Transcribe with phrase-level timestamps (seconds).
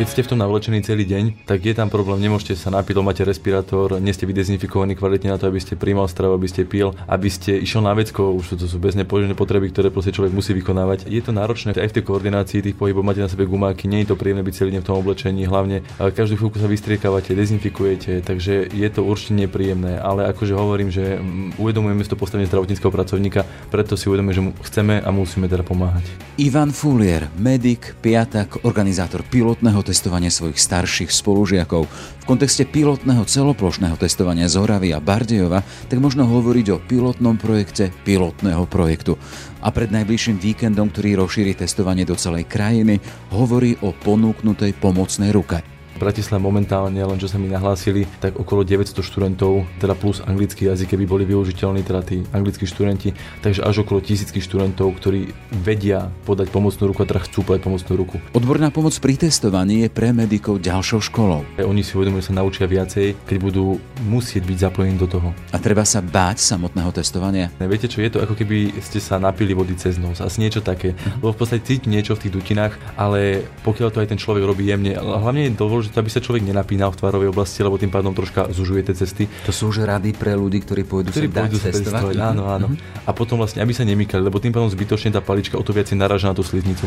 [0.00, 3.20] Keď ste v tom navlečení celý deň, tak je tam problém, nemôžete sa napiť, máte
[3.20, 7.28] respirátor, nie ste vydezinfikovaní kvalitne na to, aby ste príjmal stravu, aby ste pil, aby
[7.28, 11.04] ste išiel na vecko, už to, sú bezne potreby, ktoré proste človek musí vykonávať.
[11.04, 14.08] Je to náročné aj v tej koordinácii tých pohybov, máte na sebe gumáky, nie je
[14.08, 18.72] to príjemné byť celý deň v tom oblečení, hlavne každú chvíľku sa vystriekavate, dezinfikujete, takže
[18.72, 23.44] je to určite nepríjemné, ale akože hovorím, že mm, uvedomujeme si to postavenie zdravotníckého pracovníka,
[23.68, 26.08] preto si uvedomujeme, že mu chceme a musíme teda pomáhať.
[26.40, 31.90] Ivan Fulier, medic, piatak, organizátor pilotného testovania svojich starších spolužiakov.
[31.90, 37.90] V kontexte pilotného celoplošného testovania z Horavy a Bardejova tak možno hovoriť o pilotnom projekte
[38.06, 39.18] pilotného projektu.
[39.58, 43.02] A pred najbližším víkendom, ktorý rozšíri testovanie do celej krajiny,
[43.34, 45.69] hovorí o ponúknutej pomocnej ruke.
[46.00, 50.96] Bratislave momentálne, len čo sa mi nahlásili, tak okolo 900 študentov, teda plus anglický jazyk,
[50.96, 53.12] keby boli využiteľní, teda tí anglickí študenti,
[53.44, 57.92] takže až okolo tisícky študentov, ktorí vedia podať pomocnú ruku a teda chcú podať pomocnú
[58.00, 58.16] ruku.
[58.32, 61.44] Odborná pomoc pri testovaní je pre medikov ďalšou školou.
[61.60, 63.76] Oni si uvedomujú, že sa naučia viacej, keď budú
[64.08, 65.36] musieť byť zapojení do toho.
[65.52, 67.52] A treba sa báť samotného testovania?
[67.60, 70.64] Ne, viete čo, je to ako keby ste sa napili vody cez nos, asi niečo
[70.64, 70.96] také.
[70.96, 71.28] Uh-huh.
[71.28, 74.64] Lebo v podstate cíti niečo v tých dutinách, ale pokiaľ to aj ten človek robí
[74.64, 78.14] jemne, hlavne je dôležité dôležité, aby sa človek nenapínal v tvarovej oblasti, lebo tým pádom
[78.14, 79.26] troška zužuje tie cesty.
[79.50, 82.14] To sú už rady pre ľudí, ktorí pôjdu ktorí sa pôjdu dať testovať.
[82.22, 82.66] Áno, áno.
[82.70, 83.06] Mm-hmm.
[83.06, 85.90] A potom vlastne, aby sa nemýkali, lebo tým pádom zbytočne tá palička o to viac
[85.90, 86.86] naraža na tú sliznicu.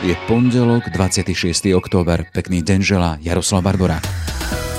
[0.00, 1.76] Je pondelok, 26.
[1.76, 2.24] október.
[2.32, 4.00] Pekný deň želá Jaroslav Barbora.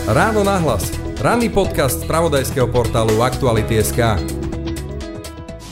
[0.09, 0.89] Ráno nahlas.
[1.21, 4.40] Ranný podcast z pravodajského portálu Aktuality.sk.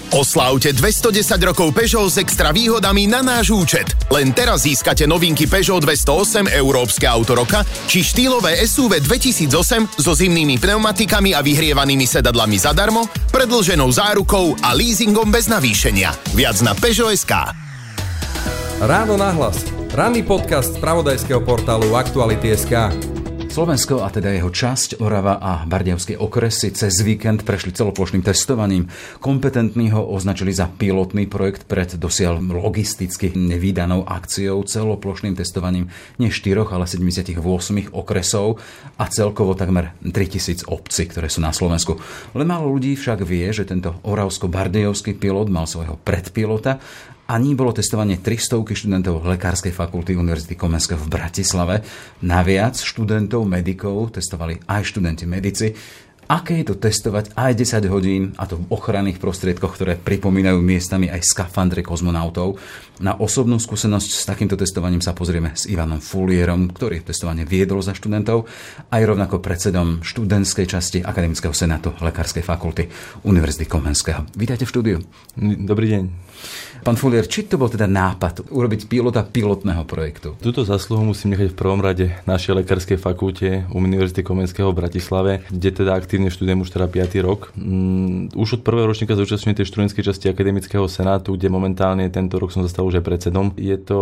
[0.09, 3.85] Oslávte 210 rokov Peugeot s extra výhodami na náš účet.
[4.09, 10.57] Len teraz získate novinky Peugeot 208 Európske auto roka či štýlové SUV 2008 so zimnými
[10.57, 16.09] pneumatikami a vyhrievanými sedadlami zadarmo, predlženou zárukou a leasingom bez navýšenia.
[16.33, 17.53] Viac na Peugeot.sk.
[18.81, 19.61] Ráno nahlas.
[19.93, 23.18] Ranný podcast z pravodajského portálu Aktuality.sk.
[23.59, 28.87] Slovensko a teda jeho časť Orava a Bardejovské okresy cez víkend prešli celoplošným testovaním.
[29.19, 35.91] Kompetentní ho označili za pilotný projekt pred dosiaľ logisticky nevydanou akciou celoplošným testovaním
[36.23, 37.35] nie 4, ale 78
[37.91, 38.63] okresov
[38.95, 41.99] a celkovo takmer 3000 obcí, ktoré sú na Slovensku.
[42.39, 46.79] Len málo ľudí však vie, že tento oravsko-bardejovský pilot mal svojho predpilota
[47.29, 51.85] a ní bolo testovanie 300 študentov Lekárskej fakulty Univerzity Komenského v Bratislave.
[52.25, 55.69] Naviac študentov, medikov testovali aj študenti medici
[56.29, 61.09] aké je to testovať aj 10 hodín, a to v ochranných prostriedkoch, ktoré pripomínajú miestami
[61.09, 62.61] aj skafandry kozmonautov.
[63.01, 67.97] Na osobnú skúsenosť s takýmto testovaním sa pozrieme s Ivanom Fulierom, ktorý testovanie viedol za
[67.97, 68.45] študentov,
[68.93, 72.85] aj rovnako predsedom študentskej časti Akademického senátu Lekárskej fakulty
[73.25, 74.29] Univerzity Komenského.
[74.37, 74.97] Vítajte v štúdiu.
[75.65, 76.03] Dobrý deň.
[76.79, 80.39] Pán Fulier, či to bol teda nápad urobiť pilota pilotného projektu?
[80.39, 85.69] Túto zasluhu musím nechať v prvom rade našej lekárskej fakulte Univerzity Komenského v Bratislave, kde
[85.75, 87.23] teda aktívne študujem už teda 5.
[87.23, 87.55] rok.
[87.55, 92.51] Mm, už od prvého ročníka zúčastňujem tej študentskej časti Akademického senátu, kde momentálne tento rok
[92.51, 93.55] som zastal už aj predsedom.
[93.55, 94.01] Je to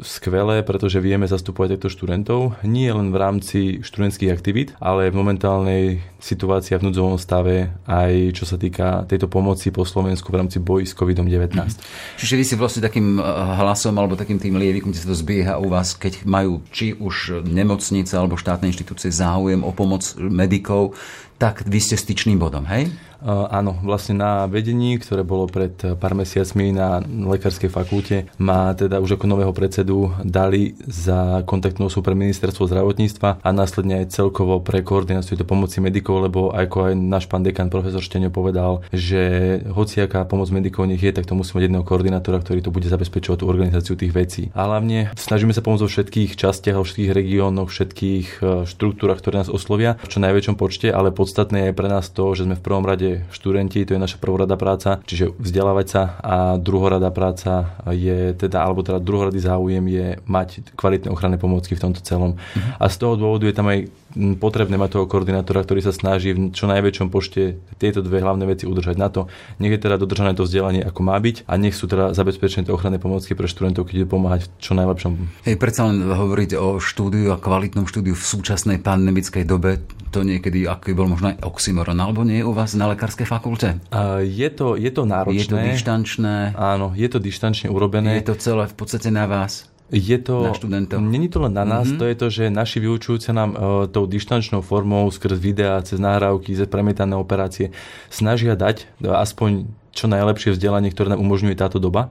[0.00, 5.82] skvelé, pretože vieme zastupovať týchto študentov nie len v rámci študentských aktivít, ale v momentálnej
[6.22, 10.86] situácii v núdzovom stave aj čo sa týka tejto pomoci po Slovensku v rámci boji
[10.86, 11.58] s COVID-19.
[11.58, 11.68] Mm.
[12.16, 13.24] Čiže vy si vlastne takým eh,
[13.58, 17.42] hlasom alebo takým tým lievikom, kde sa to zbieha u vás, keď majú či už
[17.42, 20.94] nemocnice alebo štátne inštitúcie záujem o pomoc medikov,
[21.42, 22.86] tak vy ste styčným bodom, hej?
[23.22, 28.98] Uh, áno, vlastne na vedení, ktoré bolo pred pár mesiacmi na lekárskej fakulte, má teda
[28.98, 34.58] už ako nového predsedu dali za kontaktnú osobu pre ministerstvo zdravotníctva a následne aj celkovo
[34.58, 39.62] pre koordináciu tej pomoci medikov, lebo ako aj náš pán dekan profesor Šteňo povedal, že
[39.70, 43.38] hociaká pomoc medikov nech je, tak to musí mať jedného koordinátora, ktorý to bude zabezpečovať
[43.38, 44.42] tú organizáciu tých vecí.
[44.50, 49.46] A hlavne snažíme sa pomôcť vo všetkých častiach, vo všetkých regiónoch, všetkých e, štruktúrach, ktoré
[49.46, 52.64] nás oslovia v čo najväčšom počte, ale podstatné je pre nás to, že sme v
[52.64, 58.32] prvom rade študenti, to je naša prvorada práca, čiže vzdelávať sa a druhorada práca je
[58.36, 62.36] teda, alebo teda druhorady záujem je mať kvalitné ochranné pomôcky v tomto celom.
[62.38, 62.60] Uh-huh.
[62.80, 66.52] A z toho dôvodu je tam aj potrebné mať toho koordinátora, ktorý sa snaží v
[66.52, 69.26] čo najväčšom počte tieto dve hlavné veci udržať na to.
[69.58, 72.74] Nech je teda dodržané to vzdelanie, ako má byť a nech sú teda zabezpečené tie
[72.74, 75.12] ochranné pomôcky pre študentov, keď idú pomáhať v čo najlepšom.
[75.48, 79.82] Hej, predsa len hovoriť o štúdiu a kvalitnom štúdiu v súčasnej pandemickej dobe,
[80.12, 83.80] to niekedy aký bol možno aj oxymoron, alebo nie je u vás na lekárskej fakulte?
[83.88, 85.40] Uh, je, to, je to náročné.
[85.40, 86.52] Je to dištančné.
[86.52, 88.20] Áno, je to dištančne urobené.
[88.20, 89.71] Je to celé v podstate na vás.
[89.92, 91.04] Je to, na študentov.
[91.04, 92.00] Není to len na nás, mm-hmm.
[92.00, 93.58] to je to, že naši vyučujúci nám uh,
[93.92, 97.76] tou dištančnou formou skrz videá, cez nahrávky, cez premietané operácie
[98.08, 102.08] snažia dať uh, aspoň čo najlepšie vzdelanie, ktoré nám umožňuje táto doba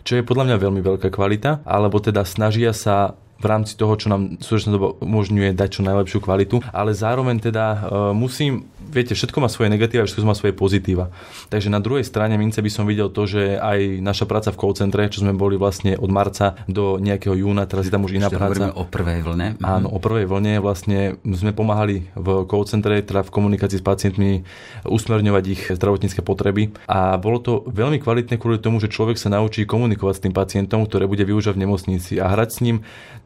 [0.00, 4.12] čo je podľa mňa veľmi veľká kvalita, alebo teda snažia sa v rámci toho, čo
[4.12, 7.78] nám súčasná doba umožňuje dať čo najlepšiu kvalitu, ale zároveň teda uh,
[8.12, 11.08] musím, viete, všetko má svoje negatíva, všetko má svoje pozitíva.
[11.48, 14.76] Takže na druhej strane mince by som videl to, že aj naša práca v call
[14.76, 18.28] centre, čo sme boli vlastne od marca do nejakého júna, teraz je tam už iná
[18.28, 18.76] Ešte práca.
[18.76, 19.56] o prvej vlne.
[19.56, 19.64] Mhm.
[19.64, 24.44] Áno, o prvej vlne vlastne sme pomáhali v call centre, teda v komunikácii s pacientmi
[24.84, 29.64] usmerňovať ich zdravotnícke potreby a bolo to veľmi kvalitné kvôli tomu, že človek sa naučí
[29.64, 32.76] komunikovať s tým pacientom, ktoré bude využívať v nemocnici a hrať s ním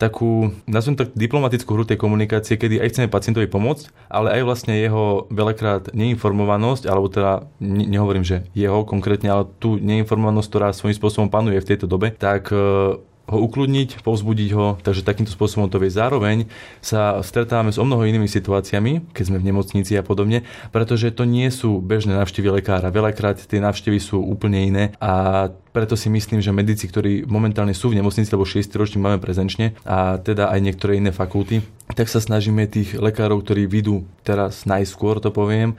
[0.04, 4.76] takú, nazvem tak diplomatickú hru tej komunikácie, kedy aj chceme pacientovi pomôcť, ale aj vlastne
[4.76, 11.00] jeho veľakrát neinformovanosť, alebo teda ne, nehovorím, že jeho konkrétne, ale tú neinformovanosť, ktorá svojím
[11.00, 15.80] spôsobom panuje v tejto dobe, tak e, ho ukludniť, povzbudiť ho, takže takýmto spôsobom to
[15.80, 15.88] vie.
[15.88, 16.44] Zároveň
[16.84, 21.24] sa stretávame s o mnoho inými situáciami, keď sme v nemocnici a podobne, pretože to
[21.24, 22.92] nie sú bežné návštevy lekára.
[22.92, 27.90] Veľakrát tie návštevy sú úplne iné a preto si myslím, že medici, ktorí momentálne sú
[27.90, 31.64] v nemocnici, lebo 6 ročník máme prezenčne a teda aj niektoré iné fakulty,
[31.96, 35.74] tak sa snažíme tých lekárov, ktorí vidú teraz najskôr, to poviem,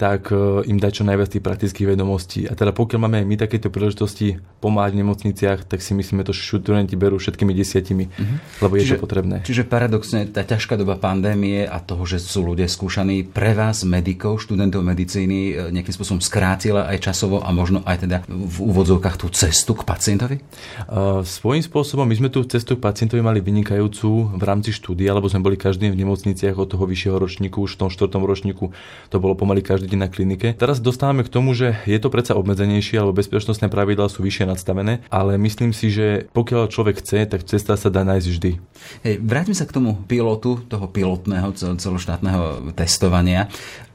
[0.00, 2.48] tak e, im dať čo najviac tých praktických vedomostí.
[2.48, 6.32] A teda pokiaľ máme aj my takéto príležitosti pomáhať v nemocniciach, tak si myslíme, to
[6.32, 8.64] študenti berú všetkými desiatimi, uh-huh.
[8.64, 9.36] lebo je čiže, to potrebné.
[9.44, 14.40] Čiže paradoxne tá ťažká doba pandémie a toho, že sú ľudia skúšaní, pre vás, medikov,
[14.40, 19.28] študentov medicíny, e, nejakým spôsobom skrátila aj časovo a možno aj teda v úvodzovkách tú
[19.28, 20.40] cestu k pacientovi?
[20.88, 25.28] Uh, svojím spôsobom my sme tú cestu k pacientovi mali vynikajúcu v rámci štúdia, lebo
[25.28, 28.72] sme boli každý v nemocniciach od toho vyššieho ročníku, už v tom štvrtom ročníku
[29.12, 30.54] to bolo pomaly každý na klinike.
[30.58, 35.06] Teraz dostávame k tomu, že je to predsa obmedzenejšie, alebo bezpečnostné pravidlá sú vyššie nadstavené,
[35.08, 38.50] ale myslím si, že pokiaľ človek chce, tak cesta sa dá nájsť vždy.
[39.06, 43.46] Hej, vráťme sa k tomu pilotu, toho pilotného celoštátneho testovania.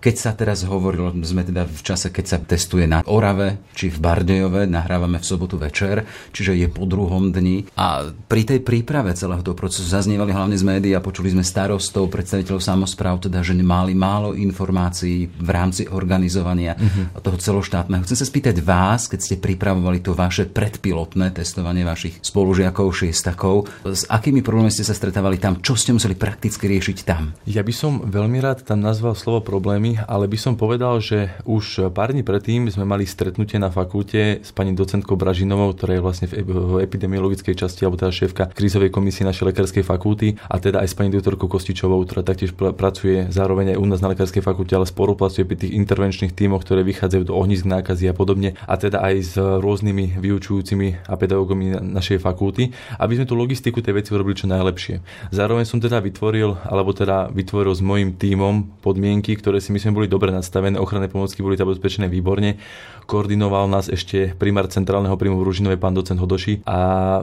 [0.05, 3.97] Keď sa teraz hovorilo, sme teda v čase, keď sa testuje na Orave či v
[3.97, 7.65] Bardejove, nahrávame v sobotu večer, čiže je po druhom dni.
[7.73, 12.13] A pri tej príprave celého toho procesu zaznievali hlavne z médií a počuli sme starostov,
[12.13, 17.21] predstaviteľov samozpráv, teda, že mali málo informácií v rámci organizovania uh-huh.
[17.21, 18.05] toho celoštátneho.
[18.05, 24.07] Chcem sa spýtať vás, keď ste pripravovali to vaše predpilotné testovanie vašich spolužiakov, šiestakov, s
[24.07, 27.35] akými problémami ste sa stretávali tam, čo ste museli prakticky riešiť tam?
[27.45, 31.91] Ja by som veľmi rád tam nazval slovo problémy, ale by som povedal, že už
[31.91, 36.27] pár dní predtým sme mali stretnutie na fakulte s pani docentkou Bražinovou, ktorá je vlastne
[36.31, 40.95] v epidemiologickej časti, alebo teda šéfka krízovej komisie našej lekárskej fakulty a teda aj s
[40.95, 45.43] pani doktorkou Kostičovou, ktorá taktiež pracuje zároveň aj u nás na lekárskej fakulte, ale spolupracuje
[45.43, 49.33] pri tých intervenčných tímoch, ktoré vychádzajú do ohnízk nákazy a podobne a teda aj s
[49.35, 55.03] rôznymi vyučujúcimi a pedagógmi našej fakulty, aby sme tú logistiku tej veci urobili čo najlepšie.
[55.35, 60.07] Zároveň som teda vytvoril, alebo teda vytvoril s mojim tímom podmienky, ktoré si myslím, boli
[60.07, 62.57] dobre nastavené, ochranné pomocky boli zabezpečené výborne.
[63.05, 66.77] Koordinoval nás ešte primár centrálneho príjmu v Ružinovej pán docent Hodoši a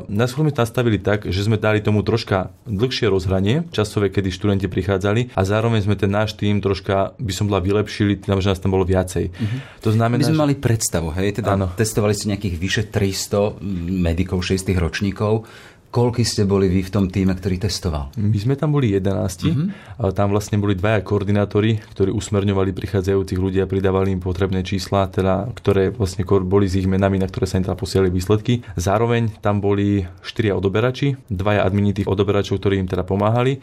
[0.07, 5.35] nás sme nastavili tak, že sme dali tomu troška dlhšie rozhranie časové, kedy študenti prichádzali
[5.35, 9.29] a zároveň sme ten náš tým troška, by som bola vylepšili, nás tam bolo viacej.
[9.29, 9.59] Uh-huh.
[9.85, 10.45] To znamená, My sme že...
[10.49, 11.67] mali predstavu, hej, teda ano.
[11.77, 13.61] testovali ste nejakých vyše 300
[13.93, 15.45] medikov 6 ročníkov
[15.93, 18.17] Koľky ste boli vy v tom týme, ktorý testoval?
[18.17, 19.13] My sme tam boli 11.
[19.13, 19.67] Mm-hmm.
[20.01, 25.13] A tam vlastne boli dvaja koordinátori, ktorí usmerňovali prichádzajúcich ľudí a pridávali im potrebné čísla,
[25.13, 28.65] teda, ktoré vlastne boli s ich menami, na ktoré sa im teda posielali výsledky.
[28.73, 33.61] Zároveň tam boli štyria odoberači, dvaja admini tých odoberačov, ktorí im teda pomáhali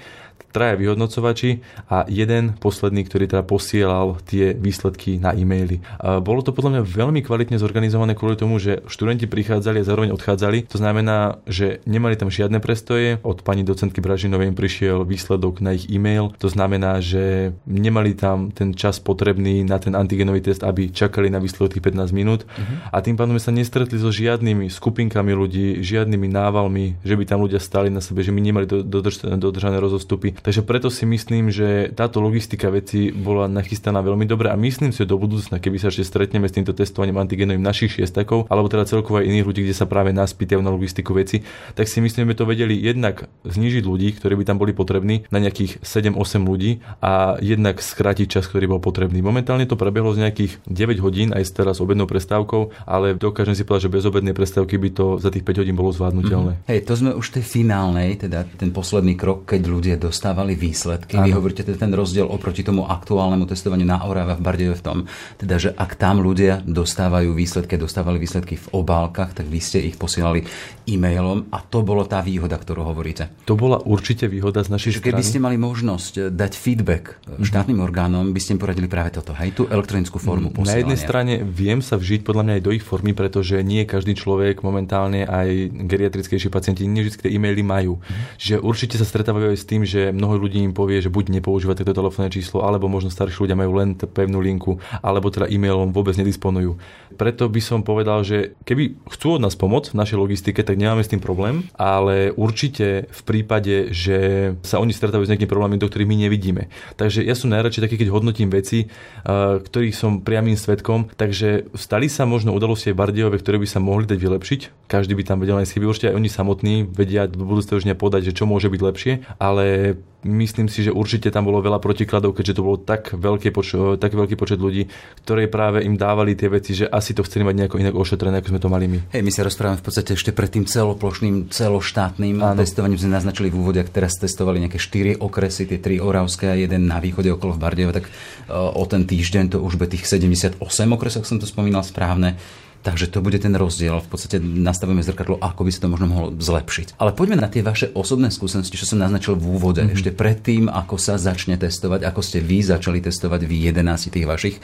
[0.50, 1.62] traja vyhodnocovači
[1.94, 5.78] a jeden posledný, ktorý teda posielal tie výsledky na e-maily.
[6.26, 10.66] Bolo to podľa mňa veľmi kvalitne zorganizované kvôli tomu, že študenti prichádzali a zároveň odchádzali.
[10.74, 13.18] To znamená, že nemali tam žiadne prestoje.
[13.24, 16.36] Od pani docentky Bražinovej im prišiel výsledok na ich e-mail.
[16.44, 21.40] To znamená, že nemali tam ten čas potrebný na ten antigenový test, aby čakali na
[21.40, 22.44] výsledok tých 15 minút.
[22.44, 22.92] Uh-huh.
[22.92, 27.40] A tým pádom sme sa nestretli so žiadnymi skupinkami ľudí, žiadnymi návalmi, že by tam
[27.48, 32.18] ľudia stali na sebe, že my nemali dodržané rozostupy Takže preto si myslím, že táto
[32.18, 36.10] logistika veci bola nachystaná veľmi dobre a myslím si, že do budúcna, keby sa ešte
[36.10, 39.86] stretneme s týmto testovaním antigenovým našich šiestakov, alebo teda celkovo aj iných ľudí, kde sa
[39.86, 41.46] práve nás pýtajú na logistiku veci,
[41.78, 45.40] tak si myslím, že to vedeli jednak znižiť ľudí, ktorí by tam boli potrební na
[45.42, 49.22] nejakých 7-8 ľudí a jednak skrátiť čas, ktorý bol potrebný.
[49.22, 53.64] Momentálne to prebehlo z nejakých 9 hodín aj s teraz obednou prestávkou, ale dokážem si
[53.64, 56.54] povedať, že bez obednej prestávky by to za tých 5 hodín bolo zvládnutelné.
[56.60, 56.70] Mm-hmm.
[56.70, 61.20] Hej, to sme už tej finálnej, teda ten posledný krok, keď ľudia dostávali výsledky.
[61.20, 61.26] Ano.
[61.28, 64.98] Vy hovoríte ten, ten rozdiel oproti tomu aktuálnemu testovaniu na Orave v Bardejove v tom,
[65.36, 70.00] teda, že ak tam ľudia dostávajú výsledky, dostávali výsledky v obálkach, tak vy ste ich
[70.00, 70.46] posielali
[70.88, 73.28] e-mailom a to bolo bolo tá výhoda, ktorú hovoríte?
[73.44, 78.32] To bola určite výhoda z našej Čiže keby ste mali možnosť dať feedback štátnym orgánom,
[78.32, 80.72] by ste im poradili práve toto, hej, tú elektronickú formu posielania.
[80.72, 84.16] Na jednej strane viem sa vžiť podľa mňa aj do ich formy, pretože nie každý
[84.16, 88.00] človek momentálne aj geriatrickejší pacienti nie vždy tie e-maily majú.
[88.00, 88.40] Mm.
[88.40, 91.76] Že určite sa stretávajú aj s tým, že mnoho ľudí im povie, že buď nepoužíva
[91.76, 96.16] toto telefónne číslo, alebo možno starší ľudia majú len pevnú linku, alebo teda e-mailom vôbec
[96.16, 96.80] nedisponujú.
[97.20, 101.04] Preto by som povedal, že keby chcú od nás pomoc v našej logistike, tak nemáme
[101.04, 105.90] s tým problém, ale určite v prípade, že sa oni stretávajú s nejakými problémami, do
[105.90, 106.70] ktorých my nevidíme.
[107.02, 108.94] Takže ja som najradšej taký, keď hodnotím veci,
[109.26, 114.06] ktorých som priamým svetkom, takže stali sa možno udalosti aj Bardejove, ktoré by sa mohli
[114.06, 114.62] dať vylepšiť.
[114.86, 118.38] Každý by tam vedel aj chyby, určite aj oni samotní vedia do budúceho podať, že
[118.38, 122.66] čo môže byť lepšie, ale myslím si, že určite tam bolo veľa protikladov, keďže to
[122.66, 124.92] bolo tak veľký, poč- tak veľký počet ľudí,
[125.24, 128.52] ktorí práve im dávali tie veci, že asi to chceli mať nejako inak ošetrené, ako
[128.52, 129.00] sme to mali my.
[129.16, 132.60] Hej, my sa rozprávame v podstate ešte pred tým celoplošným, celoštátnym Áno.
[132.60, 136.56] testovaním sme naznačili v úvode, ak teraz testovali nejaké štyri okresy, tie tri oravské a
[136.60, 138.06] jeden na východe okolo v Bardejove, tak
[138.52, 140.60] o ten týždeň to už bude tých 78
[140.92, 142.36] okresov, som to spomínal správne
[142.80, 144.00] Takže to bude ten rozdiel.
[144.00, 146.96] V podstate nastavíme zrkadlo, ako by sa to možno mohlo zlepšiť.
[146.96, 149.84] Ale poďme na tie vaše osobné skúsenosti, čo som naznačil v úvode.
[149.84, 149.98] Mm-hmm.
[150.00, 154.56] Ešte predtým, ako sa začne testovať, ako ste vy začali testovať vy 11 tých vašich
[154.56, 154.62] e,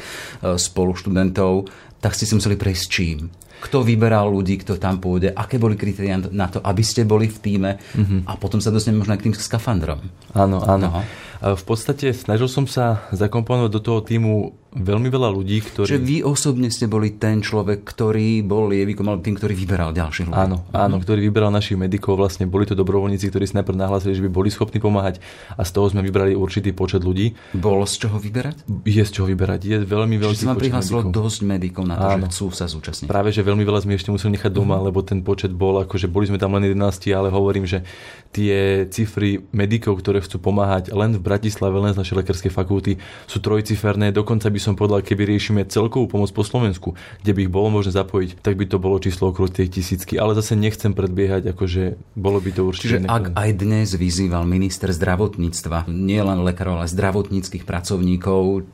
[0.55, 1.67] spoluštudentov,
[1.99, 3.19] tak ste si museli prejsť čím?
[3.55, 7.39] kto vyberal ľudí, kto tam pôjde, aké boli kritériá na to, aby ste boli v
[7.39, 8.29] týme mm-hmm.
[8.29, 10.05] a potom sa dostaneme možno aj k tým skafandrom.
[10.37, 10.87] Áno, áno.
[10.91, 11.01] Aha.
[11.45, 15.87] V podstate snažil som sa zakomponovať do toho týmu veľmi veľa ľudí, ktorí...
[15.87, 20.27] Čiže vy osobne ste boli ten človek, ktorý bol lievikom, alebo tým, ktorý vyberal ďalších
[20.27, 20.35] ľudí.
[20.35, 22.19] Áno, áno, ktorý vyberal našich medikov.
[22.19, 25.23] Vlastne boli to dobrovoľníci, ktorí si najprv nahlásili, že by boli schopní pomáhať
[25.55, 27.37] a z toho sme vybrali určitý počet ľudí.
[27.55, 28.67] Bolo z čoho vyberať?
[28.83, 29.59] Je z čoho vyberať.
[29.63, 32.27] Je veľmi veľký Čiže počet prihlásilo dosť medikov na to, áno.
[32.27, 33.07] že chcú sa zúčastniť.
[33.07, 34.83] Práve, že veľmi veľa sme ešte museli nechať doma, mm.
[34.91, 37.87] lebo ten počet bol, akože boli sme tam len 11, ale hovorím, že
[38.35, 42.99] tie cifry medikov, ktoré chcú pomáhať len v Bratislave, len z našej lekárskej fakulty,
[43.31, 44.11] sú trojciferné.
[44.11, 47.95] Dokonca by som povedal, keby riešime celkovú pomoc po Slovensku, kde by ich bolo možné
[47.95, 50.19] zapojiť, tak by to bolo číslo okolo tej tisícky.
[50.19, 52.99] Ale zase nechcem predbiehať, akože bolo by to určite.
[52.99, 58.67] Čiže ak aj dnes vyzýval minister zdravotníctva, nie len lekárov, ale zdravotníckých pracovníkov,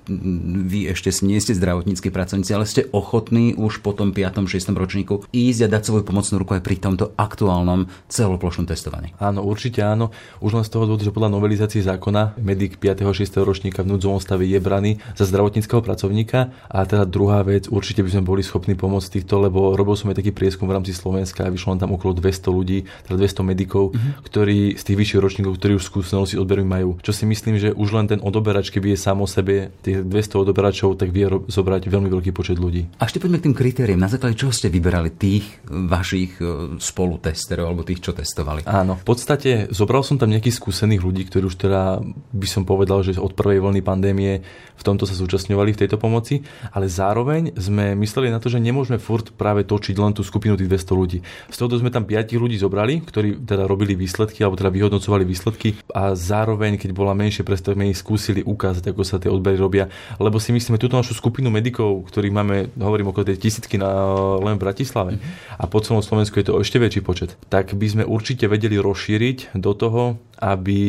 [0.66, 4.48] vy ešte nie ste zdravotníckí pracovníci, ale ste ochotní už po tom 5.
[4.48, 4.74] 6.
[4.74, 9.12] ročníku ísť a dať svoju pomocnú ruku aj pri tomto aktuálnom celoplošnom testovaní.
[9.20, 10.16] Áno, určite áno.
[10.40, 13.04] Už len z toho dôvodu, že podľa novelizácie zákona medic 5.
[13.04, 13.44] 6.
[13.44, 16.56] ročníka v núdzovom stave je braný za zdravotníckého pracovníka.
[16.72, 20.24] A teda druhá vec, určite by sme boli schopní pomôcť týchto, lebo robil som aj
[20.24, 24.12] taký prieskum v rámci Slovenska a vyšlo tam okolo 200 ľudí, teda 200 medikov, mm-hmm.
[24.24, 27.02] ktorí z tých vyšších ročníkov, ktorí už skúsenosti odberu majú.
[27.02, 30.46] Čo si myslím, že už len ten odoberač, keby je sám o sebe tých 200
[30.46, 32.86] odoberačov, tak vie zobrať veľmi veľký počet ľudí.
[33.02, 33.98] A ešte poďme k tým kritériám.
[33.98, 38.62] Na základe čoho ste vyberali tých vašich e, spolutesterov alebo tých, čo testovali?
[38.70, 39.41] Áno, v podstate
[39.74, 43.64] zobral som tam nejakých skúsených ľudí, ktorí už teda by som povedal, že od prvej
[43.64, 44.46] vlny pandémie
[44.82, 46.42] v tomto sa zúčastňovali v tejto pomoci,
[46.74, 50.66] ale zároveň sme mysleli na to, že nemôžeme furt práve točiť len tú skupinu tých
[50.66, 51.20] 200 ľudí.
[51.54, 55.78] Z toho sme tam 5 ľudí zobrali, ktorí teda robili výsledky alebo teda vyhodnocovali výsledky
[55.94, 59.86] a zároveň, keď bola menšie predstav, sme ich skúsili ukázať, ako sa tie odbery robia,
[60.18, 63.94] lebo si myslíme túto našu skupinu medikov, ktorých máme, hovorím okolo tej tisícky na,
[64.42, 65.62] len v Bratislave mm-hmm.
[65.62, 69.31] a po celom Slovensku je to ešte väčší počet, tak by sme určite vedeli rozšíriť
[69.54, 70.04] do toho,
[70.42, 70.82] aby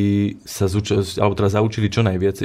[0.49, 2.37] sa zúčast, alebo teda zaučili čo najviac,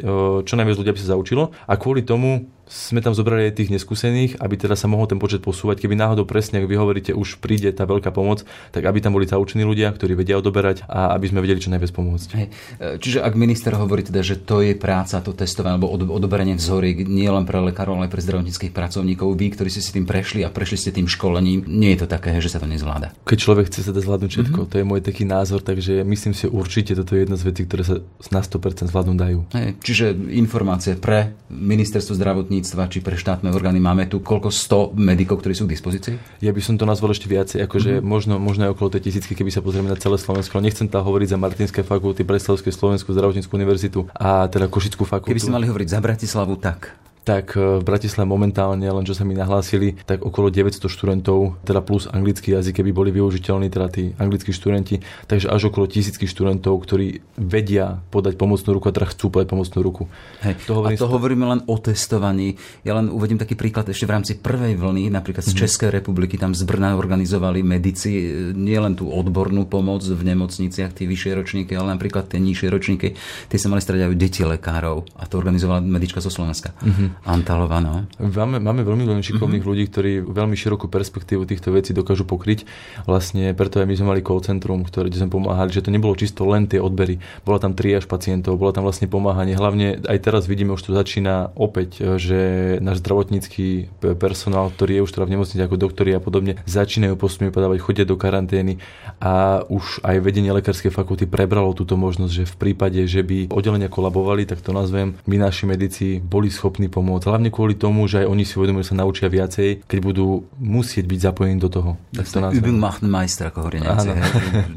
[0.43, 1.55] čo najviac ľudia by sa zaučilo.
[1.65, 5.39] A kvôli tomu sme tam zobrali aj tých neskúsených, aby teda sa mohol ten počet
[5.39, 5.79] posúvať.
[5.79, 8.43] Keby náhodou presne, ak vy hovoríte, už príde tá veľká pomoc,
[8.75, 11.91] tak aby tam boli zaučení ľudia, ktorí vedia odoberať a aby sme vedeli čo najviac
[11.95, 12.29] pomôcť.
[12.35, 12.45] Hej.
[12.47, 17.07] E, čiže ak minister hovorí teda, že to je práca, to testovanie alebo odoberanie vzoriek
[17.07, 20.43] nie len pre lekárov, ale aj pre zdravotníckých pracovníkov, vy, ktorí ste si tým prešli
[20.43, 23.15] a prešli ste tým školením, nie je to také, že sa to nezvláda.
[23.23, 24.71] Keď človek chce sa zvládnuť všetko, mm-hmm.
[24.71, 27.83] to je môj taký názor, takže myslím si určite, toto je jedna z vecí, ktoré
[27.87, 27.95] sa
[28.29, 29.39] na 100% zvládnuť dajú.
[29.55, 29.67] Hej.
[29.81, 30.05] Čiže
[30.35, 33.77] informácie pre ministerstvo zdravotníctva či pre štát štátne orgány.
[33.77, 36.41] Máme tu koľko 100 medikov, ktorí sú k dispozícii?
[36.41, 38.09] Ja by som to nazval ešte viacej, akože mm-hmm.
[38.09, 40.57] možno, možno aj okolo tej tisícky, keby sa pozrieme na celé Slovensko.
[40.57, 45.37] Nechcem tam hovoriť za Martinské fakulty, Breslavskú Slovenskú zdravotníckú univerzitu a teda Košickú fakultu.
[45.37, 49.27] Keby ste mali hovoriť za Bratislavu, tak tak e, v Bratislave momentálne, len čo sa
[49.27, 54.15] mi nahlásili, tak okolo 900 študentov, teda plus anglický jazyk, keby boli využiteľní, teda tí
[54.15, 59.27] anglickí študenti, takže až okolo tisícky študentov, ktorí vedia podať pomocnú ruku a teda chcú
[59.27, 60.03] podať pomocnú ruku.
[60.39, 60.55] Hej.
[60.71, 62.55] To hovorím a to hovoríme len o testovaní.
[62.87, 65.61] Ja len uvedím taký príklad ešte v rámci prvej vlny, napríklad z mm-hmm.
[65.67, 71.03] Českej republiky, tam z Brna organizovali medici e, nielen tú odbornú pomoc v nemocniciach, tie
[71.03, 73.19] vyššie ročníky, ale napríklad tie nižšie ročníky,
[73.51, 76.71] tie sa mali stredať aj deti lekárov a to organizovala medička zo Slovenska.
[76.79, 78.05] Mm-hmm Antalova, no.
[78.21, 79.71] Máme, máme veľmi, veľmi šikovných mm-hmm.
[79.73, 82.69] ľudí, ktorí veľmi širokú perspektívu týchto vecí dokážu pokryť.
[83.09, 86.45] Vlastne preto aj my sme mali call centrum, ktoré sme pomáhali, že to nebolo čisto
[86.45, 87.19] len tie odbery.
[87.43, 89.57] Bola tam triáž pacientov, bola tam vlastne pomáhanie.
[89.57, 92.39] Hlavne aj teraz vidíme, už to začína opäť, že
[92.79, 93.89] náš zdravotnícky
[94.21, 98.05] personál, ktorý je už teda v nemocnici ako doktori a podobne, začínajú postupne podávať, chodia
[98.05, 98.79] do karantény
[99.17, 103.89] a už aj vedenie lekárskej fakulty prebralo túto možnosť, že v prípade, že by oddelenia
[103.89, 107.06] kolabovali, tak to nazvem, my naši medici boli schopní pomôcť.
[107.15, 111.07] Hlavne kvôli tomu, že aj oni si uvedomujú, že sa naučia viacej, keď budú musieť
[111.07, 111.95] byť zapojení do toho.
[112.11, 112.37] Tak to.
[112.51, 114.11] Übung macht Meister, ako hovorí Nemci.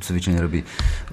[0.07, 0.63] Cvičenie robí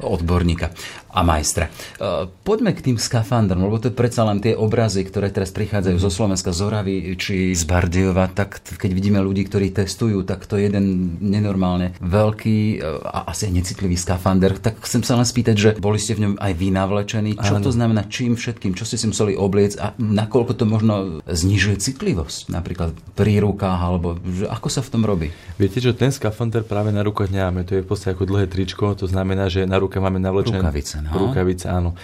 [0.06, 0.70] odborníka
[1.18, 1.66] a majstra.
[1.66, 5.98] E, poďme k tým skafandrom, lebo to je predsa len tie obrazy, ktoré teraz prichádzajú
[5.98, 10.62] zo Slovenska, z Oravy či z Bardiova, tak keď vidíme ľudí, ktorí testujú, tak to
[10.62, 14.62] je jeden nenormálne veľký e, a asi necitlivý skafander.
[14.62, 17.32] Tak chcem sa len spýtať, že boli ste v ňom aj vy navlečení.
[17.42, 20.94] Čo to znamená, čím všetkým, čo ste si museli obliec a nakoľko to možno
[21.28, 24.16] znižuje citlivosť, napríklad pri rukách, alebo
[24.48, 25.28] ako sa v tom robí?
[25.58, 27.66] Viete, že ten skafander práve na rukách nemáme.
[27.68, 30.96] To je v podstate ako dlhé tričko, to znamená, že na ruke máme navlečené rukavice.
[31.04, 31.10] No.
[31.30, 31.98] Rukavice, áno.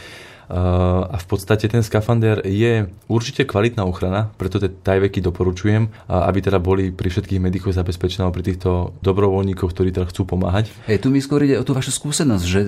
[0.53, 6.61] A v podstate ten skafander je určite kvalitná ochrana, preto tie tajveky doporučujem, aby teda
[6.61, 10.69] boli pri všetkých medikoch zabezpečené pri týchto dobrovoľníkoch, ktorí teda chcú pomáhať.
[10.85, 12.59] Hej, tu mi skôr ide o tú vašu skúsenosť, že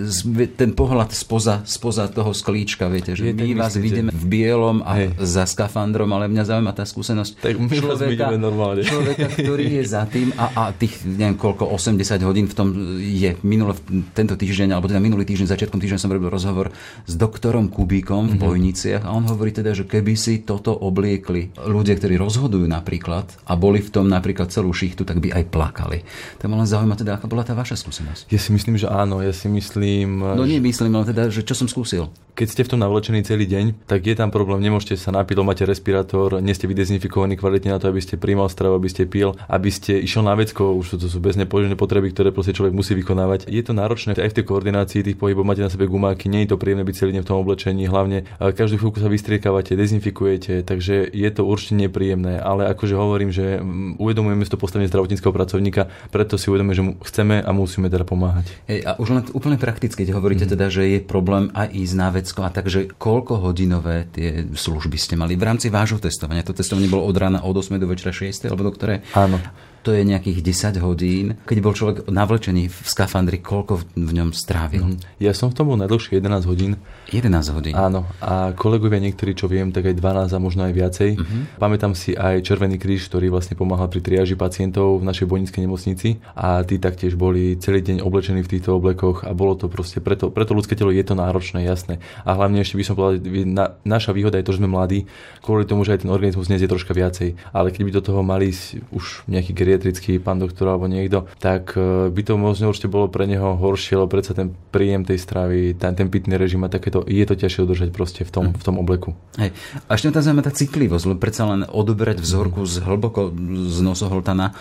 [0.57, 4.97] ten pohľad spoza, spoza toho sklíčka, viete, že je, my vás vidíme v bielom a
[4.97, 5.21] Hej.
[5.21, 8.81] za skafandrom, ale mňa zaujíma tá skúsenosť tak my človeka, vás normálne.
[8.81, 13.37] človeka, ktorý je za tým a, a tých, neviem koľko, 80 hodín v tom je
[13.45, 13.77] minulý,
[14.17, 16.73] tento týždeň, alebo teda minulý týždeň, začiatkom týždňa som robil rozhovor
[17.05, 18.45] s doktorom Kubíkom v mm-hmm.
[18.47, 23.53] Bojniciach a on hovorí teda, že keby si toto obliekli ľudia, ktorí rozhodujú napríklad a
[23.59, 26.07] boli v tom napríklad celú šichtu, tak by aj plakali.
[26.39, 28.31] To ma len zaujíma teda, aká bola tá vaša skúsenosť.
[28.31, 30.23] Ja si myslím, že áno, ja si myslím...
[30.23, 32.07] No nie myslím, ale teda, že čo som skúsil.
[32.35, 35.63] Keď ste v tom navlečení celý deň, tak je tam problém, nemôžete sa napiť, máte
[35.63, 39.71] respirátor, nie ste vydezinfikovaní kvalitne na to, aby ste príjmal stravu, aby ste pil, aby
[39.71, 43.47] ste išiel na vecko, už to sú bezne potreby, ktoré proste človek musí vykonávať.
[43.47, 46.51] Je to náročné aj v tej koordinácii tých pohybov, máte na sebe gumáky, nie je
[46.51, 51.07] to príjemné byť celý deň v tom oblečení, hlavne každú chvíľku sa vystriekávate, dezinfikujete, takže
[51.07, 53.63] je to určite nepríjemné, ale akože hovorím, že
[53.95, 58.51] uvedomujeme si to postavenie zdravotníckého pracovníka, preto si uvedomujeme, že chceme a musíme teda pomáhať.
[58.67, 60.51] Hej, a už len úplne prakticky, keď hovoríte mm.
[60.51, 65.15] teda, že je problém aj ísť na vecko a takže koľko hodinové tie služby ste
[65.15, 66.43] mali v rámci vášho testovania?
[66.43, 68.99] To testovanie bolo od rána od 8 do večera 6 alebo do ktoré?
[69.15, 69.39] Áno
[69.85, 71.37] to je nejakých 10 hodín.
[71.45, 74.81] Keď bol človek navlečený v skafandri, koľko v ňom strávil?
[74.81, 74.97] Mm.
[75.21, 76.81] Ja som v tom bol najdlhšie 11 hodín.
[77.13, 77.77] 11 hodín?
[77.77, 78.09] Áno.
[78.17, 81.09] A kolegovia niektorí, čo viem, tak aj 12 a možno aj viacej.
[81.21, 81.41] Uh-huh.
[81.61, 86.17] Pamätám si aj Červený kríž, ktorý vlastne pomáhal pri triaži pacientov v našej bojnickej nemocnici
[86.33, 90.33] a tí taktiež boli celý deň oblečení v týchto oblekoch a bolo to proste, preto,
[90.33, 92.01] preto ľudské telo je to náročné, jasné.
[92.25, 95.05] A hlavne ešte by som povedal, na, naša výhoda je to, že sme mladí,
[95.45, 97.37] kvôli tomu, že aj ten organizmus dnes je troška viacej.
[97.53, 98.49] Ale keď by do toho mali
[98.89, 103.27] už nejaký geriatrický pán doktor alebo niekto, tak e, by to možno určite bolo pre
[103.27, 107.27] neho horšie, lebo predsa ten príjem tej stravy, ten, ten pitný režim a takéto, je
[107.27, 108.55] to ťažšie udržať proste v tom, hm.
[108.55, 109.11] v tom obleku.
[109.35, 109.51] Hej.
[109.91, 113.35] A ešte tam tá citlivosť, lebo predsa len odoberať vzorku z hlboko
[113.67, 114.55] z nosoholtana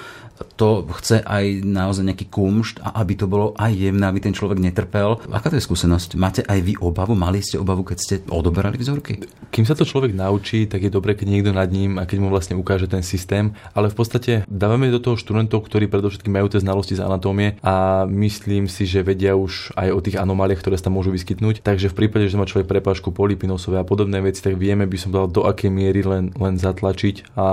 [0.59, 4.59] to chce aj naozaj nejaký kumšt a aby to bolo aj jemné, aby ten človek
[4.59, 5.23] netrpel.
[5.31, 6.19] Aká to je skúsenosť?
[6.19, 7.15] Máte aj vy obavu?
[7.15, 9.23] Mali ste obavu, keď ste odoberali vzorky?
[9.55, 12.29] Kým sa to človek naučí, tak je dobre, keď niekto nad ním a keď mu
[12.31, 13.55] vlastne ukáže ten systém.
[13.79, 18.03] Ale v podstate dávame do toho študentov, ktorí predovšetkým majú tie znalosti z anatómie a
[18.11, 21.63] myslím si, že vedia už aj o tých anomáliách, ktoré sa tam môžu vyskytnúť.
[21.63, 25.15] Takže v prípade, že má človek prepážku polipinosové a podobné veci, tak vieme, by som
[25.15, 27.39] dal do akej miery len, len zatlačiť.
[27.39, 27.47] A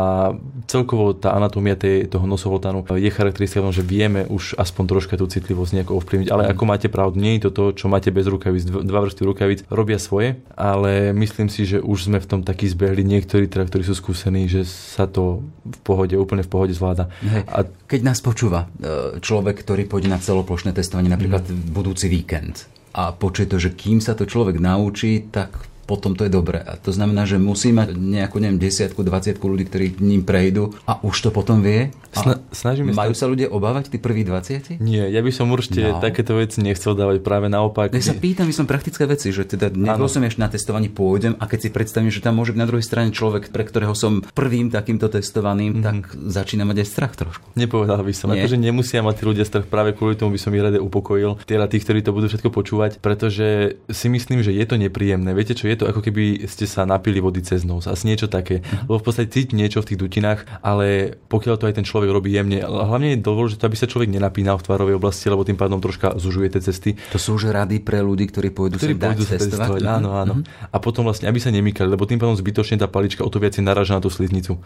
[0.66, 5.28] celkovo tá anatómia tej, toho nosovolta oceánu je charakteristika, že vieme už aspoň troška tú
[5.28, 6.30] citlivosť nejako ovplyvniť.
[6.32, 8.64] Ale ako máte pravdu, nie je to to, čo máte bez rukavic.
[8.64, 13.04] Dva vrstvy rukavic robia svoje, ale myslím si, že už sme v tom takí zbehli
[13.04, 17.12] niektorí, teda, ktorí sú skúsení, že sa to v pohode, úplne v pohode zvláda.
[17.32, 17.44] Hej.
[17.48, 17.64] A...
[17.64, 21.72] Keď nás počúva e, človek, ktorý pôjde na celoplošné testovanie napríklad mm.
[21.72, 26.32] budúci víkend a počuje to, že kým sa to človek naučí, tak potom to je
[26.32, 26.62] dobré.
[26.62, 31.02] A to znamená, že musí mať nejakú, neviem, desiatku, dvaciatku ľudí, ktorí ním prejdú a
[31.04, 31.92] už to potom vie.
[32.12, 34.84] Sna- snažíme majú sa ľudia obávať, tí prví 20?
[34.84, 36.04] Nie, ja by som určite no.
[36.04, 37.96] takéto veci nechcel dávať práve naopak.
[37.96, 41.40] Ja sa pýtam, my som praktické veci, že teda nebol som ešte na testovaní, pôjdem
[41.40, 44.20] a keď si predstavím, že tam môže byť na druhej strane človek, pre ktorého som
[44.36, 45.86] prvým takýmto testovaným, mm-hmm.
[45.88, 47.56] tak začína mať aj strach trošku.
[47.56, 48.44] Nepovedal by som, Nie?
[48.44, 51.72] akože nemusia mať tí ľudia strach, práve kvôli tomu by som ich rade upokojil, teda
[51.72, 55.32] tých, ktorí to budú všetko počúvať, pretože si myslím, že je to nepríjemné.
[55.32, 58.60] Viete čo, je to ako keby ste sa napili vody cez nos, asi niečo také.
[58.60, 58.92] Uh-huh.
[58.92, 62.36] Lebo v podstate cíti niečo v tých dutinách, ale pokiaľ to aj ten človek robí
[62.36, 66.20] jemne, hlavne je dôležité, aby sa človek nenapínal v tvarovej oblasti, lebo tým pádom troška
[66.20, 66.90] zužuje tie cesty.
[67.16, 69.82] To sú už rady pre ľudí, ktorí pôjdu ktorí pôjdu sa testovať.
[69.88, 70.34] Áno, áno.
[70.44, 70.70] Uh-huh.
[70.70, 73.56] A potom vlastne, aby sa nemýkali, lebo tým pádom zbytočne tá palička o to viac
[73.62, 74.60] naráža na tú sliznicu.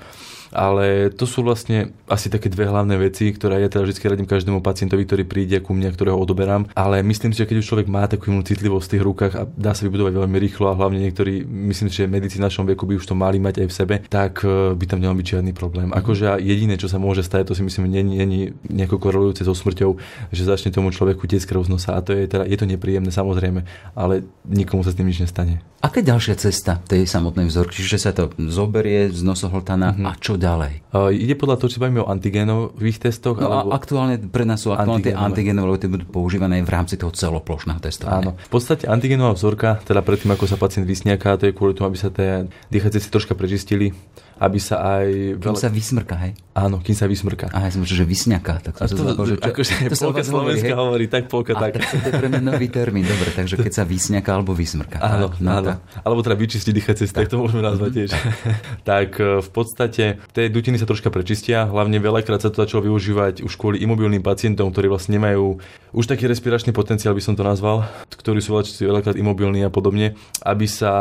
[0.56, 4.63] Ale to sú vlastne asi také dve hlavné veci, ktoré ja teda vždy radím každému
[4.63, 6.70] pacientovi, ktorý príde ku mne, ktorého odoberám.
[6.78, 9.76] Ale myslím si, že keď už človek má takú citlivosť v tých rukách a dá
[9.76, 13.06] sa vybudovať veľmi rýchlo a hlavne niektorí, myslím že medici v našom veku by už
[13.08, 15.92] to mali mať aj v sebe, tak e, by tam nemal byť žiadny problém.
[15.92, 15.96] Mhm.
[15.96, 19.96] Akože jediné, čo sa môže stať, to si myslím, nie je nejako korelujúce so smrťou,
[20.32, 23.10] že začne tomu človeku tiec krv z nosa a to je, teda, je to nepríjemné
[23.10, 23.64] samozrejme,
[23.96, 25.64] ale nikomu sa s tým nič nestane.
[25.86, 27.78] Aká ďalšia cesta tej samotnej vzorky?
[27.78, 30.10] Čiže sa to zoberie z nosohltana mm-hmm.
[30.10, 30.82] a čo ďalej?
[30.90, 33.38] Uh, ide podľa toho, či bavíme o antigénových testoch.
[33.38, 33.70] No alebo...
[33.70, 37.78] aktuálne pre nás sú aktuálne tie antigénové, lebo tie budú používané v rámci toho celoplošného
[37.78, 38.34] testovania.
[38.34, 38.42] Áno.
[38.42, 42.00] V podstate antigénová vzorka, teda predtým, ako sa pacient vysniaká, to je kvôli tomu, aby
[42.00, 43.91] sa tie dýchacie si troška prečistili
[44.36, 45.39] aby sa aj...
[45.39, 45.63] Kým veľa...
[45.63, 46.32] sa vysmrka, hej?
[46.56, 47.52] Áno, kým sa vysmrka.
[47.52, 48.63] A ja som že vysňaká.
[48.63, 51.67] Tak to, to, to, že, čo, akože to polka Slovenska hovorí, hovorí, tak polka a,
[51.67, 51.84] tak.
[51.84, 51.84] tak.
[51.84, 55.04] To je pre mňa nový termín, dobre, takže keď sa vysňaká alebo vysmrka.
[55.04, 55.84] Áno, no, áno.
[56.04, 58.10] Alebo teda vyčistiť dýchacie tak to môžeme nazvať tiež.
[58.91, 63.43] tak e, v podstate tie dutiny sa troška prečistia, hlavne veľakrát sa to začalo využívať
[63.43, 65.60] už kvôli imobilným pacientom, ktorí vlastne nemajú
[65.95, 70.67] už taký respiračný potenciál, by som to nazval, ktorí sú veľakrát imobilní a podobne, aby
[70.67, 70.91] sa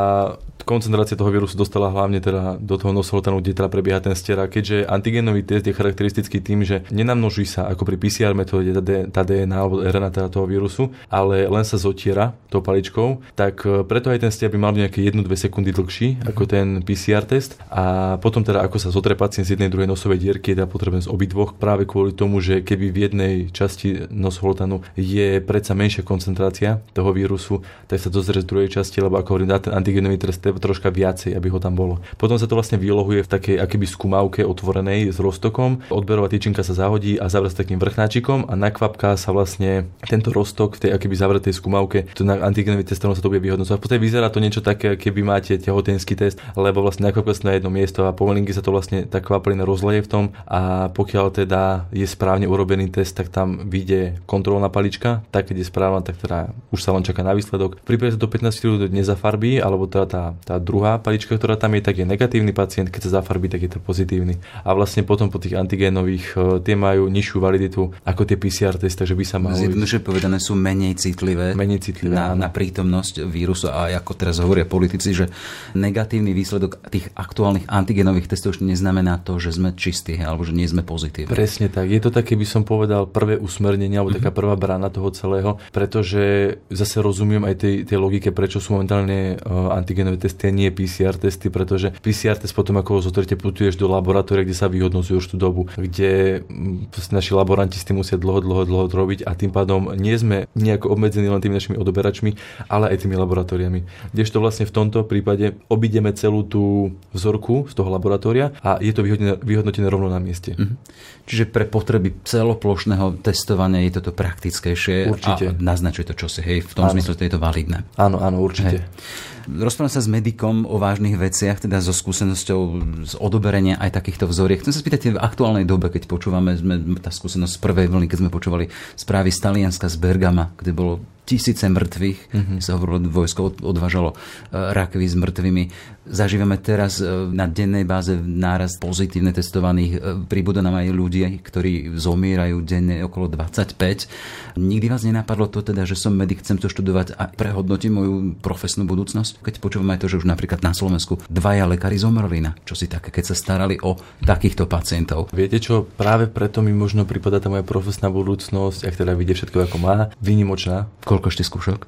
[0.65, 4.37] koncentrácia toho vírusu dostala hlavne teda do toho nosohltanu, kde teda prebieha ten stier.
[4.41, 8.77] A keďže antigenový test je charakteristický tým, že nenamnoží sa ako pri PCR metóde
[9.09, 13.83] tá DNA alebo RNA teda toho vírusu, ale len sa zotiera tou paličkou, tak e,
[13.89, 17.57] preto aj ten stier by mal nejaké 1-2 sekundy dlhší ako ten PCR test.
[17.73, 21.01] A potom teda ako sa zotre pacient z jednej druhej nosovej dierky, je teda potrebné
[21.01, 26.83] z obidvoch práve kvôli tomu, že keby v jednej časti nosohltanu je predsa menšia koncentrácia
[26.93, 30.91] toho vírusu, tak sa dozrie z druhej časti, lebo ako hovorím, ten antigenový test troška
[30.91, 32.03] viacej, aby ho tam bolo.
[32.19, 35.85] Potom sa to vlastne vylohuje v takej akéby skúmavke otvorenej s roztokom.
[35.93, 40.81] Odberová tyčinka sa zahodí a zavre s takým vrchnáčikom a nakvapká sa vlastne tento roztok
[40.81, 42.09] v tej akéby zavretej skúmavke.
[42.17, 43.77] To na antigenový test sa to bude vyhodnocovať.
[43.79, 47.61] V podstate vyzerá to niečo také, keby máte tehotenský test, lebo vlastne nakvapká sa na
[47.61, 51.93] jedno miesto a pomalinky sa to vlastne tá kvapalina rozleje v tom a pokiaľ teda
[51.93, 56.57] je správne urobený test, tak tam vyjde kontrolná palička, tak keď je správna, tak teda
[56.73, 57.85] už sa len čaká na výsledok.
[57.85, 61.83] Prípade sa to 15 minút nezafarbí, alebo teda tá tá druhá palička, ktorá tam je,
[61.83, 64.37] tak je negatívny pacient, keď sa zafarbí, tak je to pozitívny.
[64.63, 69.01] A vlastne potom po tých antigénových, e, tie majú nižšiu validitu ako tie PCR testy,
[69.01, 69.65] takže by sa mali...
[69.65, 74.69] Zjednoduše povedané sú menej citlivé, menej citlivé na, na prítomnosť vírusu a ako teraz hovoria
[74.69, 75.33] politici, že
[75.73, 80.69] negatívny výsledok tých aktuálnych antigénových testov už neznamená to, že sme čistí alebo že nie
[80.69, 81.33] sme pozitívni.
[81.33, 81.89] Presne tak.
[81.89, 84.29] Je to také, by som povedal, prvé usmernenie alebo mm-hmm.
[84.29, 89.41] taká prvá brána toho celého, pretože zase rozumiem aj tej, tej logike, prečo sú momentálne
[89.73, 93.77] antigénové testy testy a nie PCR testy, pretože PCR test potom ako ho zotrete putuješ
[93.77, 98.17] do laboratória, kde sa vyhodnocujú už tú dobu, kde mm, naši laboranti s tým musia
[98.17, 102.35] dlho, dlho, dlho robiť a tým pádom nie sme nejako obmedzení len tými našimi odoberačmi,
[102.71, 104.11] ale aj tými laboratóriami.
[104.15, 109.03] Kdežto vlastne v tomto prípade obideme celú tú vzorku z toho laboratória a je to
[109.03, 110.55] vyhodnené, vyhodnotené rovno na mieste.
[110.55, 110.77] Mm-hmm.
[111.25, 115.45] Čiže pre potreby celoplošného testovania je toto praktickejšie určite.
[115.51, 116.45] a naznačuje to čosi.
[116.45, 117.89] Hej, v tom zmysle to je to validné.
[117.97, 118.85] Áno, áno, určite.
[118.85, 119.33] Hej.
[119.49, 122.61] Rozprávam sa s medikom o vážnych veciach, teda so skúsenosťou
[123.05, 124.65] z odoberenia aj takýchto vzoriek.
[124.65, 128.19] Chcem sa spýtať v aktuálnej dobe, keď počúvame, sme, tá skúsenosť z prvej vlny, keď
[128.25, 130.93] sme počúvali správy z Talianska, z Bergama, kde bolo
[131.25, 132.59] tisíce mŕtvych, mm-hmm.
[132.61, 134.17] sa hovorilo, vojsko odvážalo e,
[134.53, 135.65] rakvy s mŕtvými.
[136.05, 139.93] Zažívame teraz e, na dennej báze náraz pozitívne testovaných.
[139.97, 144.61] E, Pribúda nám aj ľudia, ktorí zomierajú denne okolo 25.
[144.61, 148.85] Nikdy vás nenapadlo to teda, že som medic, chcem to študovať a prehodnotím moju profesnú
[148.85, 149.41] budúcnosť?
[149.41, 152.87] Keď počúvame aj to, že už napríklad na Slovensku dvaja lekári zomreli na čo si
[152.87, 155.33] také, keď sa starali o takýchto pacientov.
[155.33, 159.67] Viete čo, práve preto mi možno pripadá tá moja profesná budúcnosť, ak teda vidie všetko
[159.67, 160.87] ako má, výnimočná.
[161.15, 161.81] Koľko ešte skúšok?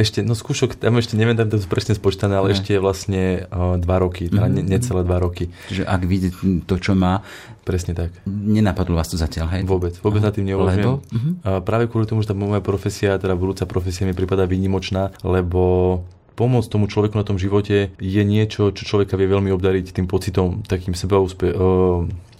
[0.00, 2.54] ešte, no skúšok, tam ešte neviem, tam to presne spočítané, ale ne.
[2.56, 4.66] ešte je vlastne uh, dva roky, teda mm-hmm.
[4.66, 5.52] necelé dva roky.
[5.68, 7.20] Čiže ak vidíte to, čo má,
[7.60, 8.10] Presne tak.
[8.26, 9.62] Nenapadlo vás to zatiaľ, hej?
[9.68, 10.90] Vôbec, vôbec na tým neuvažujem.
[10.90, 11.60] Uh-huh.
[11.60, 16.02] práve kvôli tomu, že tá moja profesia, teda budúca profesia mi prípada výnimočná, lebo
[16.40, 20.64] pomôcť tomu človeku na tom živote je niečo, čo človeka vie veľmi obdariť tým pocitom,
[20.64, 21.52] takým sebaúspe,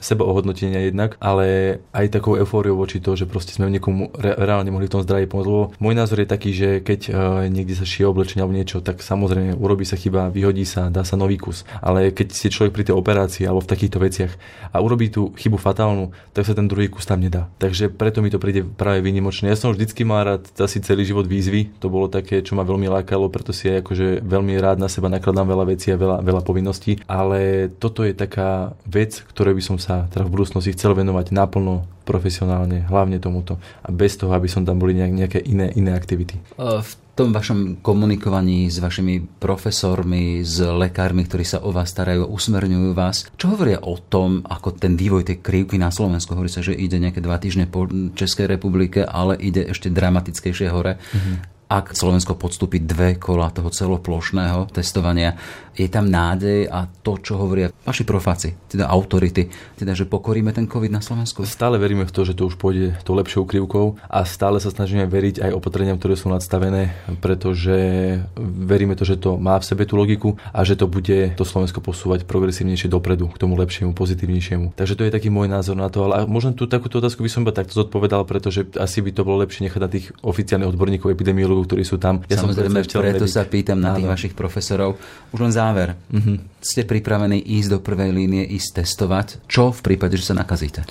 [0.00, 4.34] uh, seba ohodnotenia jednak, ale aj takou eufóriou voči to, že proste sme niekomu re-
[4.40, 5.48] reálne mohli v tom zdraví pomôcť.
[5.48, 7.12] Lebo môj názor je taký, že keď uh,
[7.46, 11.20] niekde sa šije oblečenie alebo niečo, tak samozrejme urobí sa chyba, vyhodí sa, dá sa
[11.20, 11.68] nový kus.
[11.84, 14.32] Ale keď si človek pri tej operácii alebo v takýchto veciach
[14.72, 17.52] a urobí tú chybu fatálnu, tak sa ten druhý kus tam nedá.
[17.60, 19.52] Takže preto mi to príde práve výnimočné.
[19.52, 22.88] Ja som vždycky mal rád asi celý život výzvy, to bolo také, čo ma veľmi
[22.88, 26.42] lákalo, preto si aj akože veľmi rád na seba nakladám veľa vecí a veľa, veľa
[26.46, 31.32] povinností, ale toto je taká vec, ktorej by som sa teda v budúcnosti chcel venovať
[31.34, 33.62] naplno profesionálne, hlavne tomuto.
[33.86, 36.40] A bez toho, aby som tam boli nejaké iné, iné aktivity.
[36.58, 42.90] V tom vašom komunikovaní s vašimi profesormi, s lekármi, ktorí sa o vás starajú, usmerňujú
[42.96, 46.32] vás, čo hovoria o tom, ako ten vývoj tej krivky na Slovensku?
[46.32, 50.96] Hovorí sa, že ide nejaké dva týždne po Českej republike, ale ide ešte dramatickejšie hore.
[50.96, 55.38] Mm-hmm ak Slovensko podstúpi dve kola toho celoplošného testovania,
[55.78, 59.46] je tam nádej a to, čo hovoria vaši profáci, teda autority,
[59.78, 61.46] teda, že pokoríme ten COVID na Slovensku?
[61.46, 65.06] Stále veríme v to, že to už pôjde tou lepšou krivkou a stále sa snažíme
[65.06, 69.94] veriť aj opatreniam, ktoré sú nadstavené, pretože veríme to, že to má v sebe tú
[69.94, 74.74] logiku a že to bude to Slovensko posúvať progresívnejšie dopredu, k tomu lepšiemu, pozitívnejšiemu.
[74.74, 77.46] Takže to je taký môj názor na to, ale možno tú takúto otázku by som
[77.46, 81.59] iba takto zodpovedal, pretože asi by to bolo lepšie nechať na tých oficiálnych odborníkov epidemiologov
[81.60, 82.24] psychológov, ktorí sú tam.
[82.28, 83.34] Ja Samozrejme, som preto medic.
[83.34, 84.96] sa pýtam na tých vašich profesorov.
[85.32, 85.96] Už len záver.
[86.10, 86.36] Mm-hmm.
[86.60, 89.44] Ste pripravení ísť do prvej línie, ísť testovať?
[89.46, 90.84] Čo v prípade, že sa nakazíte?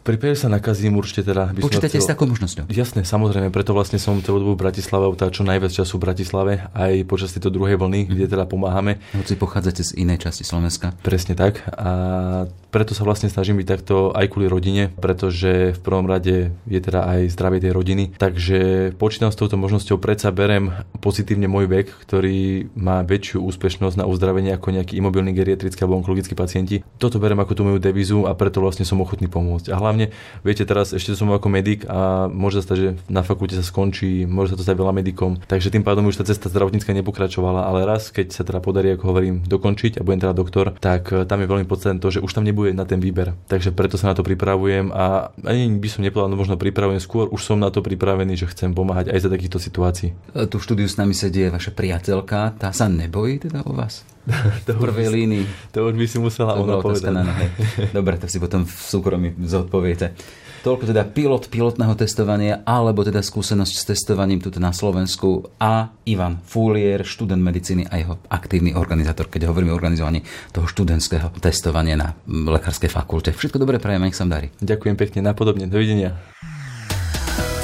[0.00, 1.52] V prípade sa nakazím určite teda...
[1.52, 2.72] By Počítate s takou možnosťou?
[2.72, 6.52] Jasné, samozrejme, preto vlastne som celú dobu v Bratislave, tá čo najviac času v Bratislave,
[6.72, 8.96] aj počas tejto druhej vlny, kde teda pomáhame.
[9.12, 10.96] Hoci pochádzate z inej časti Slovenska.
[11.04, 11.60] Presne tak.
[11.76, 16.80] A preto sa vlastne snažím byť takto aj kvôli rodine, pretože v prvom rade je
[16.80, 18.16] teda aj zdravie tej rodiny.
[18.16, 20.72] Takže počítam s touto možnosťou, predsa berem
[21.04, 26.32] pozitívne môj vek, ktorý má väčšiu úspešnosť na uzdravenie ako nejaký imobilný geriatrický alebo onkologický
[26.32, 26.80] pacienti.
[26.96, 29.74] Toto berem ako tú moju devizu a preto vlastne som ochotný pomôcť.
[29.74, 30.14] A hlavne,
[30.46, 34.22] viete, teraz ešte som ako medic a môže sa stať, že na fakulte sa skončí,
[34.30, 37.82] môže sa to stať veľa medikom, takže tým pádom už tá cesta zdravotnícka nepokračovala, ale
[37.82, 41.42] raz, keď sa teda podarí, ako hovorím, dokončiť a budem teda doktor, tak eh, tam
[41.42, 43.34] je veľmi podstatné to, že už tam nebude na ten výber.
[43.50, 47.26] Takže preto sa na to pripravujem a ani by som nepovedal, no možno pripravujem skôr,
[47.26, 50.14] už som na to pripravený, že chcem pomáhať aj za takýchto situácií.
[50.14, 54.06] Eh, tu v štúdiu s nami sedí vaša priateľka, tá sa nebojí teda o vás?
[54.66, 55.44] to v prvej línii.
[55.72, 57.12] To už by si musela to ona povedať.
[57.12, 57.48] Na nohe.
[57.96, 60.12] Dobre, to si potom v súkromí zodpoviete.
[60.60, 66.36] Toľko teda pilot pilotného testovania alebo teda skúsenosť s testovaním tu na Slovensku a Ivan
[66.44, 70.20] Fulier, študent medicíny a jeho aktívny organizátor, keď hovoríme o organizovaní
[70.52, 73.32] toho študentského testovania na lekárskej fakulte.
[73.32, 74.52] Všetko dobre prajem, nech sa darí.
[74.60, 75.64] Ďakujem pekne, napodobne.
[75.64, 76.20] Dovidenia.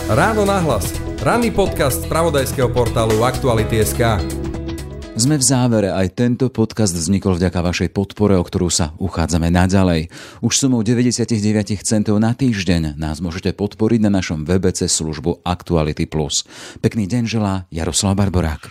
[0.09, 0.89] Ráno nahlas.
[1.21, 4.46] Ranný podcast z pravodajského portálu Aktuality.sk.
[5.17, 10.13] Sme v závere, aj tento podcast vznikol vďaka vašej podpore, o ktorú sa uchádzame naďalej.
[10.45, 11.33] Už sumou 99
[11.81, 16.05] centov na týždeň nás môžete podporiť na našom webe cez službu Actuality+.
[16.85, 18.69] Pekný deň želá Jaroslav Barborák.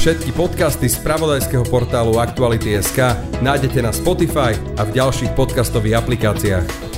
[0.00, 6.89] Všetky podcasty z pravodajského portálu Aktuality.sk nájdete na Spotify a v ďalších podcastových aplikáciách.